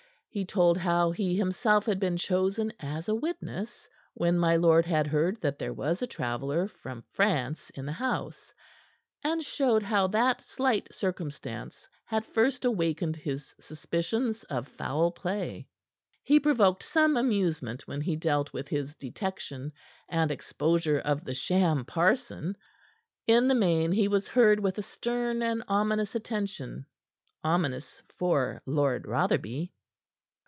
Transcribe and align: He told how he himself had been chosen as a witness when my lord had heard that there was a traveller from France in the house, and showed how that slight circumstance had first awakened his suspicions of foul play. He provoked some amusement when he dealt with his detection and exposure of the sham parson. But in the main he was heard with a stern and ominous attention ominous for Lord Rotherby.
He 0.33 0.45
told 0.45 0.77
how 0.77 1.11
he 1.11 1.35
himself 1.35 1.85
had 1.85 1.99
been 1.99 2.15
chosen 2.15 2.71
as 2.79 3.09
a 3.09 3.13
witness 3.15 3.89
when 4.13 4.37
my 4.37 4.55
lord 4.55 4.85
had 4.85 5.05
heard 5.07 5.41
that 5.41 5.59
there 5.59 5.73
was 5.73 6.01
a 6.01 6.07
traveller 6.07 6.69
from 6.69 7.01
France 7.11 7.69
in 7.71 7.85
the 7.85 7.91
house, 7.91 8.53
and 9.25 9.43
showed 9.43 9.83
how 9.83 10.07
that 10.07 10.39
slight 10.39 10.87
circumstance 10.95 11.85
had 12.05 12.25
first 12.25 12.63
awakened 12.63 13.17
his 13.17 13.53
suspicions 13.59 14.45
of 14.45 14.69
foul 14.69 15.11
play. 15.11 15.67
He 16.23 16.39
provoked 16.39 16.83
some 16.83 17.17
amusement 17.17 17.85
when 17.85 17.99
he 17.99 18.15
dealt 18.15 18.53
with 18.53 18.69
his 18.69 18.95
detection 18.95 19.73
and 20.07 20.31
exposure 20.31 20.99
of 20.99 21.25
the 21.25 21.33
sham 21.33 21.83
parson. 21.83 22.55
But 23.27 23.33
in 23.33 23.47
the 23.49 23.55
main 23.55 23.91
he 23.91 24.07
was 24.07 24.29
heard 24.29 24.61
with 24.61 24.77
a 24.77 24.81
stern 24.83 25.41
and 25.43 25.61
ominous 25.67 26.15
attention 26.15 26.85
ominous 27.43 28.01
for 28.07 28.61
Lord 28.65 29.05
Rotherby. 29.07 29.73